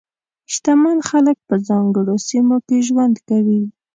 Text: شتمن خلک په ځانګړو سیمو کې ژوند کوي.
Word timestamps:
شتمن 0.53 0.97
خلک 1.09 1.37
په 1.47 1.55
ځانګړو 1.67 2.15
سیمو 2.27 2.57
کې 2.67 2.77
ژوند 2.87 3.15
کوي. 3.27 3.63